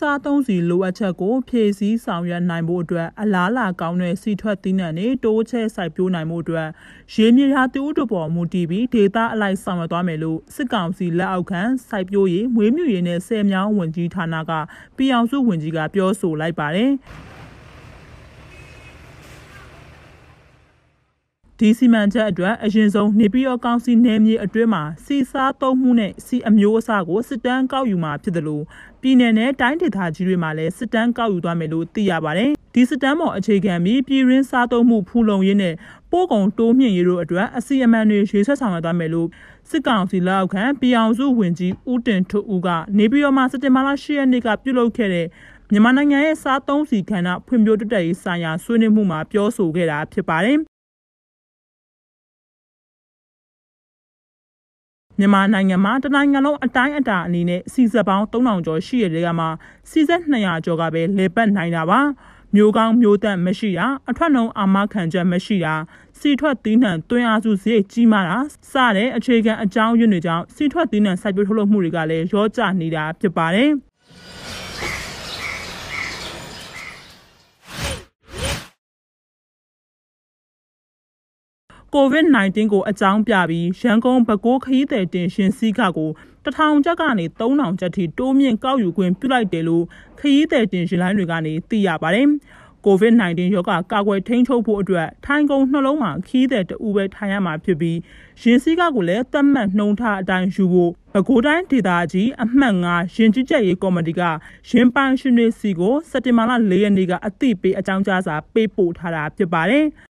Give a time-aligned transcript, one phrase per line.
[0.00, 6.68] စားသုံးစီလိုအပ်ချက်ကိုဖြည့်ဆည်းဆောင်ရွက်နိုင်ဖို့အတွက်အလားအလာကောင်းတဲ့စီထွက်သီးနှံတွေတိုးချဲ့စိုက်ပျိုးနိုင်မှုအတွက်
[7.14, 14.52] ရေမြေဟာတူတူပေါ်မူတည်ပြီးဒေတာအလိုက်ဆောင်ရွက်သွားမယ်လို့စစ်ကောင်စီလက်အောက်ခံစိုက်ပျိုးရေးမွေးမြူရေးနဲ့ဆယ်မြောင်းဝင်ကြီးဌာနက
[14.96, 16.92] ပြည်အောင်စုဝင်ကြီးကပြောဆိုလိုက်ပါတယ်။
[21.66, 28.64] ဒီစီမံချက်အတွက်အရင်ဆုံးနေပြည်တော်ကောင်စီနယ်မြေအတွင်းမှာစီစားသုံးမှုနဲ့စီအမျိုးအစားကိုစစ်တမ်းကောက်ယူမှာဖြစ်တယ်လို့
[29.00, 35.74] ပြည်내နဲ့တိုင်းဒေသကြီးတွေမှာလည်းစစ်တမ်းကောက်ယူသွားမယ်လို့သိရပါတယ်။ဒီစစ်တမ်းပေါ်အခြေခံပြီးပြည်ရင်းစားသုံးမှုဖူလုံရေးနဲ့
[36.12, 39.28] ပို့ကုန်တိုးမြင့်ရေးတို့အတွက်အစီအမံတွေရွေးဆက်ဆောင်ရွက်သွားမယ်လို့
[39.70, 45.26] စစ်ကောင်စီလက်အောက်ခံပြည်အောင်စုဝင်ကြီးဦးတင်ထွတ်ဦးကနေပြည်တော်မှာစက်တင်ဘာလ10ရက်နေ့ကပြုလုပ်ခဲ့တဲ့
[45.72, 50.58] မြန်မာနိုင်ငံရဲ့စားသုံးစီခန္ဓာဖွံ့ဖြိုးတိုးတက်ရေးဆိုင်ရာဆွေးနွေးမှုမှာပြောဆိုခဲ့တာဖြစ်ပါတယ်။
[55.18, 59.48] မြန်မာနိုင်ငံမှာတနိုင်ငံလုံးအတိုင်းအတာအနေနဲ့စီစက်ပေါင်း3000ကျော်ရှိရတဲ့ကမှာ
[59.90, 62.00] စီစက်200ကျော်ကပဲလေပတ်နိုင်တာပါ
[62.54, 65.74] မျိုးကောင်းမျိုးသက်မရှိတာအထွက်နှုံအာမခံချက်မရှိတာ
[66.18, 68.38] စီထွက်သီးနှံတွင်းအားစုဈေးကြီးမားတာ
[68.70, 73.70] စတဲ့အခြေခံအကြောင်းရင်းတွေကြောင့်စီထွက်သီးနှံစိုက်ပျိုးထုတ်လုပ်မှုတွေကလည်းရောကျနေတာဖြစ်ပါတယ်။
[81.98, 86.10] COVID-19 ကိုအကြောင်းပြပြီးရန်ကုန်ပဲခူးခရီးသည်တင်ရှင်စည်းကကို
[86.44, 89.84] တထောင်ကျပ်ကနေ3000ကျပ်ထိတိုးမြင့်ကောက်ယူခွင့်ပြုလိုက်တယ်လို့
[90.18, 92.28] ခရီးသည်တင်ရှင်လိုင်းတွေကနေသိရပါတယ်။
[92.86, 97.98] COVID-19 ရောဂါကာကွယ်ထိန်းချုပ်ဖို့အတွက်ထိုင်ကုန်နှလုံးမှာခီးတဲ့တူပဲထိုင်ရမှာဖြစ်ပြီး
[98.42, 104.20] ရင်စည်းကကိုလည်းသတ်မှတ်နှုံထားအတိုင်းယူဖို့ပဲခူးတိုင်းဒေသကြီးအမှတ်9ရင်ကြီးကြက်ရေးကော်မတီက
[104.70, 109.86] ရင်ပိုင်ရှင်တွေစီကိုစက်တင်ဘာလ4ရက်နေ့ကအသိပေးအကြောင်းကြားစာပေးပို့ထားတာဖြစ်ပါတယ်။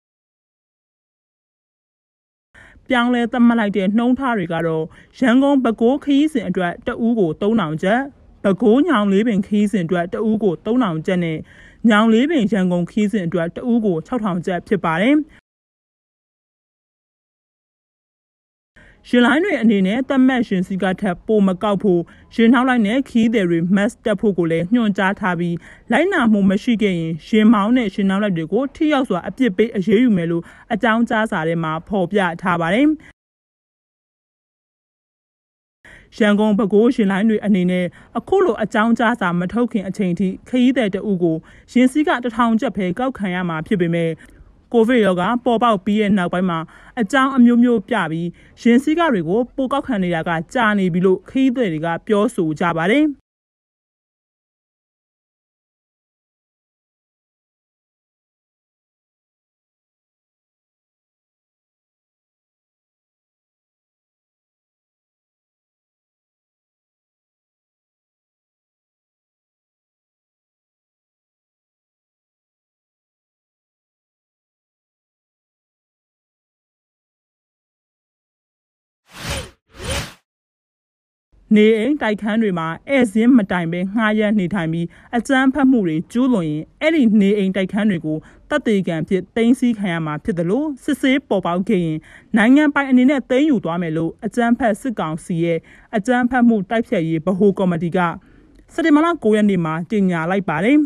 [2.89, 4.83] ပြောင်းလဲသတ်မှတ်လိုက်တဲ့နှုံးထားတွေကတော့
[5.19, 8.01] ရန်ကုန်ပဲခူးခရီးစဉ်အတွက်တဦးကို3000ကျပ်
[8.43, 11.37] ပဲခူးညောင်လေးပင်ခရီးစဉ်အတွက်တဦးကို3000ကျပ်နဲ့
[11.89, 15.15] ညောင်လေးပင်ရန်ကုန်ခရီးစဉ်အတွက်တဦးကို6000ကျပ်ဖြစ်ပါတယ်
[19.07, 22.01] ရှင်လိုင်းတွေအနေနဲ့တတ်မှတ်ရှင်စီကထက်ပိုမကောက်ဖို့
[22.33, 25.55] ရှင်နှောက်လိုက်နဲ့ခီးတယ်တွေ mask တက်ဖို့ကိုလည်းညွှန်ကြားထားပြီး
[25.91, 30.43] လိုက်နာမှုမရှိခဲ့ရင်ရှင်မောင်းနဲ့ရှင်နှောက်လိုက်တွေကိုထိရောက်စွာအပြစ်ပေးအရေးယူမယ်လို့
[30.73, 32.87] အကြောင်းကြားစာထဲမှာဖော်ပြထားပါတယ်
[36.17, 37.85] ရန်ကုန်ပဲခူးရှင်လိုင်းတွေအနေနဲ့
[38.17, 41.37] အခုလိုအကြောင်းကြားစာမထုတ်ခင်အချိန်ထိခရီးသည်တအုပ်ကို
[41.71, 44.09] ရင်စည်းကတထောင်ကျပ်ပဲကောက်ခံရမှာဖြစ်ပေမဲ့
[44.73, 46.59] ကိုဗစ်ရောဂါပေါ်ပေါက်ပြီးတဲ့နောက်ပိုင်းမှာ
[47.01, 48.27] အကြောင်းအမျိုးမျိုးပြပြီး
[48.61, 53.05] ရင်စည်းကတွေကိုပိုကောက်ခံနေတာကကြာနေပြီလို့ခရီးသည်တွေကပြောဆိုကြပါတယ်
[81.55, 84.87] နေအိမ်တိုက်ခန်းတွေမှာဧည့်စင်းမတိုင်ပဲငှားရမ်းနေထိုင်ပြီး
[85.17, 88.17] အကြမ်းဖက်မှုတွေကျူးလွန်ရင်အဲ့ဒီနေအိမ်တိုက်ခန်းတွေကို
[88.49, 91.97] တပ်သေးကံဖြစ်တင်းစည်းခံရမှာဖြစ်တယ်လို့စစ်ဆေးပေါ်ပေါက်ခဲ့ရင်
[92.37, 95.59] နိုင်ငံပိုင်အနေနဲ့သိမ်းယူသွားမယ်လို့အကြမ်းဖက်စစ်ကောင်စီရဲ့
[95.95, 97.97] အကြမ်းဖက်မှုတိုက်ဖျက်ရေးဗဟိုကော်မတီက
[98.73, 100.77] စက်တင်ဘာလ9ရက်နေ့မှာကြေညာလိုက်ပါတယ်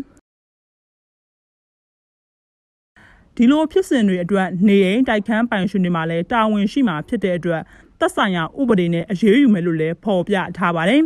[3.36, 7.62] ဒီလိုဖြစ်စဉ်တွေအတွက်နေအိမ်တိုက်ခန်းပိုင်ရှင်တွေမှာလည်းတာဝန်ရှိမှာဖြစ်တဲ့အတွက်
[8.04, 11.02] သက်ဆိုင်ရာဥပဒေနဲ့အရေးယူမယ်လို့လည်းဖော်ပြထားပါတယ်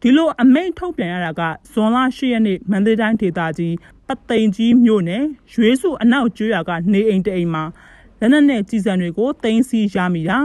[0.00, 3.74] ဒီလိုအမိန့်ထုတ်ပြန်ရတာကဇွန်လ10ရက်နေ့မန္တလေးတိုင်းဒေသကြီး
[4.06, 7.64] ပသိမ်ကြီးမြို့နယ်ရွေးစုအနောက်ကျွော်ကနေအိမ်တအိမ်မှာ
[8.20, 10.38] လက်နက်နဲ့ကြီးစံတွေကိုတင်စီရမိတာ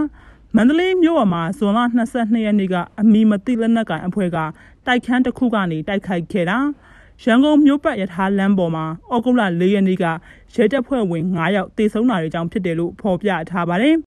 [0.56, 1.80] မန္တလေးမြို့ပေါ်မှာဇွန်လ
[2.12, 4.38] 22ရက်နေ့ကအမီမတိလက်နက်ကန်အဖွဲ့က
[4.86, 6.58] တိုက်ခန်းတစ်ခုကနေတိုက်ခိုက်ခဲ့တာ
[7.24, 10.06] ရန်ကုန်မြို့ပတ်ရထားလမ်းပေါ်မှာဩဂုတ်လ၄ရက်နေ့က
[10.56, 13.96] ရဲတပ်ဖွဲ့ဝင်9ယောက်တေဆုံးတာတွေကြောင့်ဖြစ်တယ်လို့ဖော်ပြထားပါတယ်။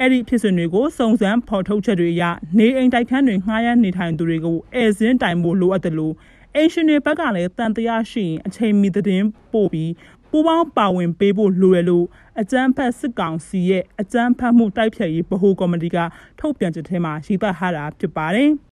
[0.00, 2.22] အဲ့ဒီဖြစ်စဉ်တွေကိုစုံစမ်းဖော်ထုတ်ချက်တွေအရ
[2.58, 6.14] နေအိမ်တိုက်ခန်းတွေငှားရမ်းနေထိုင်သူတွေကိုအဲစင်းတိုင်ဖို့လိုအပ်တယ်လို့
[6.54, 9.90] အင်ရှင်တွေဘက်ကလည်းတန်တရားရှိရင်အချိန်မီသတင်းပို့ပြီး
[10.36, 12.06] ပူးပေါင်းပါဝင်ပေးဖို့လိုရလို့
[12.40, 15.96] အကြမ်းဖက်စစ်ကောင်စီရဲ့အကြမ်းဖက်မှုတိုက်ဖျက်ရေးဗဟိုကော်မတီက
[16.40, 18.50] ထုတ်ပြန်ချက်ထဲမှာရေးသားထားတာဖြစ်ပါတယ်။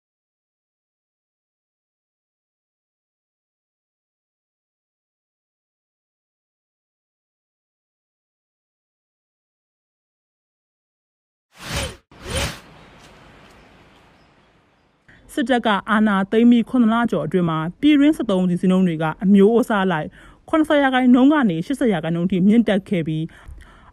[15.33, 20.07] စစ်တပ်ကအာဏာသိမ်းပြီး9လကျော်အတွင်းမှာပြည်ရင်း73စီစင်းလုံးတွေကအမျိုးအစားလိုက်
[20.50, 23.24] 80ရာခိုင်နှုန်းကနေ80ရာခိုင်နှုန်းထိမြင့်တက်ခဲ့ပြီး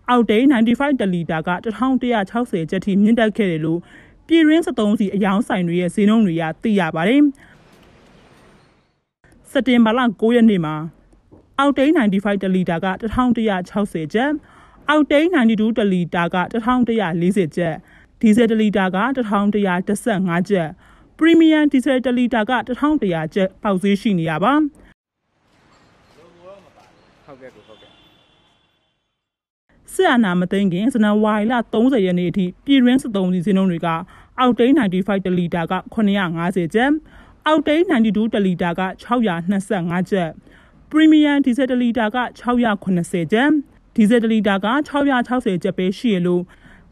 [0.09, 1.51] အောက်တိန်95တလီတာက
[2.07, 3.81] 1160ကျပ်ထိမြင့်တက်ခဲ့တယ်လို့
[4.27, 7.23] ပြည်ရင်း73စီအယောင်ဆိုင်တွေရဲ့ဈေးနှုန်းတွေကသိရပါတယ်။
[9.51, 10.75] စက်တင်ဘာလ9ရက်နေ့မှာ
[11.59, 14.33] အောက်တိန်95တလီတာက1160ကျပ်
[14.89, 17.75] အောက်တိန်92တလီတာက1140ကျပ်
[18.21, 20.69] ဒီဇယ်တလီတာက1115ကျပ်
[21.19, 24.53] ပရီမီယံဒီဇယ်တလီတာက1100ကျပ်ပေါက်ဈေးရှိနေရပါ
[27.33, 27.91] ဟုတ်ကဲ့ကိုဟုတ်ကဲ့
[29.93, 33.89] စစ်အာဏာမသိမ်းခင်ဇန်နဝါရီလ30ရက်နေ့အထိပြည်ရင်း73စီစင်းလုံးတွေက
[34.39, 36.93] အောက်တိန်95တလီတာက950ကျပ်
[37.47, 40.31] အောက်တိန်92တလီတာက625ကျပ်
[40.91, 43.51] ပရီမီယံဒီဇယ်တလီတာက680ကျပ်
[43.97, 46.43] ဒီဇယ်တလီတာက660ကျပ်ပဲရှိရလို့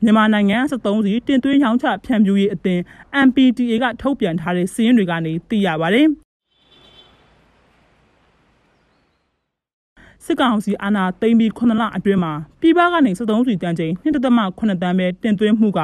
[0.05, 2.83] မြန်မာနိုင်ငံ73စီတင်သွင်းရောင်းချဖြန့်ဖြူးရေးအသင်း
[3.27, 6.07] MPTA ကထုတ်ပြန်ထားတဲ့စီးရင်တွေကနေသိရပါတယ်
[10.31, 15.81] စစ်ကောင်စီအာဏာသိမ်းပြီး9လအတွင်းမှာပြည်ပကနေ73စီတန်ချိန်2.8တန်းပဲတင်သွင်းမှုက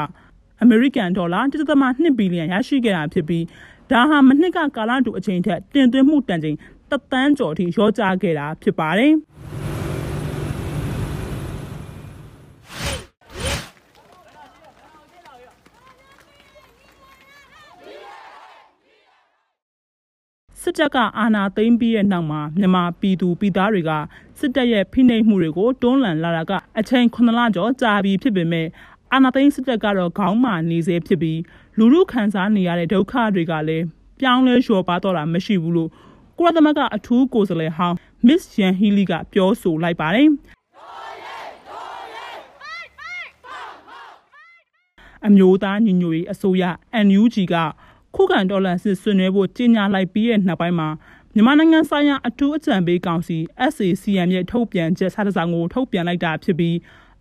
[0.62, 3.44] အမေရိကန်ဒေါ်လာ1.2ဘီလီယံရရှိခဲ့တာဖြစ်ပြီး
[3.90, 6.56] ဒါဟာမနှစ်ကကာလတူအချိန်ထက်တင်သွင်းမှုတန်ချိန်
[6.90, 9.12] တသန်းကျော်ထိရောကျခဲ့တာဖြစ်ပါတယ်။
[20.68, 23.92] စစ်တပ်ကအာဏာသိမ်းပြီးတဲ့နောက်မှာမြန်မာပြည်သူပြည်သားတွေက
[24.38, 28.66] စစ်တပ်ရဲ့ဖိနှိပ်မှုတွေကိုတွန်းလှန်လာတာကအချိန်9လကျော်ကြာပြီဖြစ်ပေမဲ့
[29.12, 31.40] အာဏာသိမ်းစစ်တပ်ကတော့ခေါင်းမာနေစေဖြစ်ပြီး
[31.78, 33.84] လူလူခံစားနေရတဲ့ဒုက္ခတွေကလည်း
[34.20, 35.90] ပြောင်းလဲလျှော်ပါတော့တာမရှိဘူးလို့
[36.38, 37.96] ကုလသမဂ္ဂအထူးကိုယ်စားလှယ်ဟောင်း
[38.26, 40.28] မစ်ယန်ဟီလီကပြောဆိုလိုက်ပါတယ်
[45.26, 46.64] အမျိုးသားညီညွတ်ရေးအစိုးရ
[47.06, 47.56] NUG က
[48.14, 50.88] ခုခံတော်လှန်စစ်ဆွေးနွေးဖို့ကြေညာလိုက်ပြီးတဲ့နောက်ပိုင်းမှာ
[51.35, 53.38] မြန်မာနိုင်ငံဆိုင်ရာအထူးအကြံပေးကောင်စီ
[53.73, 56.76] SACM ရဲ့ထုတ်ပြန်ချက်စာတစောင်ကိုထုတ်ပြန်လိုက်တာဖြစ်ပြီး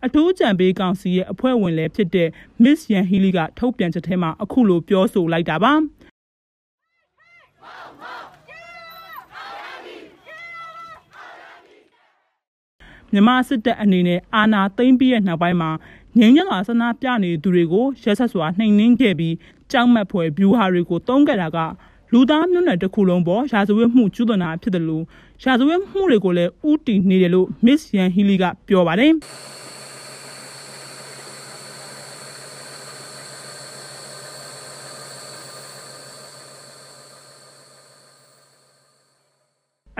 [0.06, 2.28] အထူးအကြံပေးကောင်စီရဲ့အဖွဲ့ဝင်လည်းဖြစ်တဲ့
[2.62, 5.74] Miss Yan Healy ကထုတ်ပြန်ချက်ထဲမှာအခုလိုပြောဆိုလိုက်တာပါ
[13.12, 15.70] မြန်မာစစ်တပ်အနေနဲ့အာဏာသိမ်းပြီးတဲ့နောက်ပိုင်းမှာ
[16.20, 19.34] ငြိမ်းချမ်းစွာဆန္ဒပြနေသူတွေကိုရက်ဆက်စွာနှိမ်နင်းခဲ့ပြီး
[19.72, 21.58] ကြောက်မက်ဖွယ်ဗျူဟာတွေကိုတုံးခဲ့တာက
[22.12, 25.04] လူသားမျိုးနွယ်တစ်ခုလုံးပေါ်ရာဇဝတ်မှုကျူးလွန်တာဖြစ်တယ်လို့
[25.42, 29.12] ရာဇဝတ်မှုတွေကိုလည်းဥတီနေတယ်လို့ Miss Yan Healy ကပြောပါတယ်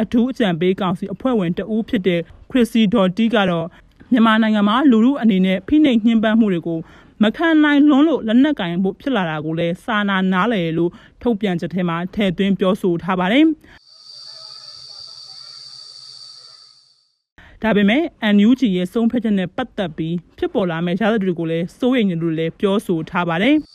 [0.02, 2.20] အထူးအကြံပေးကောင်စီအဖွဲ့ဝင်တဦးဖြစ်တဲ့
[2.50, 3.66] ခရစ်စီဒေါ်တီကတော့
[4.12, 6.78] မြန်မာနိုင်ငံမှာလူမှုအနေနဲ့ဖိနှိပ်ညှဉ်းပန်းမှုတွေကို
[7.22, 10.90] မခံနိုင်လွန်းလို့လက်နက်ကင်ဖို့ဖြစ်လာတာကိုလည်းစာနာနားလည်လို့
[11.22, 13.44] ထုတ်ပြန်ချက်ထဲမှာထည့်သွင်းပြောဆိုထားပါတယ်
[17.62, 18.02] ဒါပေမဲ့
[18.34, 23.56] NUG ရဲ့ဆုံးဖြတ်ချက်နဲ့ပတ်သက်ပြီးဖြစ်ပေါ်လာမယ့်ရလဒ်တွေကိုလည်းစိုးရိမ်နေလို့လည်းပြောဆိုထားပါတယ်။